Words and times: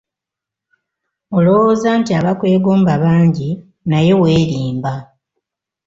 Olowooza 1.37 1.89
nti 1.99 2.11
abakwegomba 2.19 2.93
bangi 3.03 3.49
naye 3.89 4.11
weerimba. 4.21 4.93